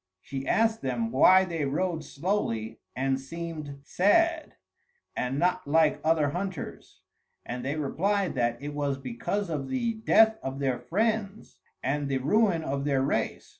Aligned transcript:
She 0.19 0.47
asked 0.47 0.81
them 0.81 1.11
why 1.11 1.45
they 1.45 1.63
rode 1.63 2.03
slowly 2.03 2.79
and 2.95 3.19
seemed 3.19 3.81
sad, 3.83 4.55
and 5.15 5.37
not 5.37 5.67
like 5.67 6.01
other 6.03 6.31
hunters; 6.31 7.01
and 7.45 7.63
they 7.63 7.75
replied 7.75 8.33
that 8.33 8.59
it 8.59 8.73
was 8.73 8.97
because 8.97 9.47
of 9.51 9.67
the 9.69 9.93
death 10.03 10.39
of 10.41 10.57
their 10.57 10.79
friends 10.79 11.57
and 11.83 12.09
the 12.09 12.17
ruin 12.17 12.63
of 12.63 12.83
their 12.83 13.03
race. 13.03 13.49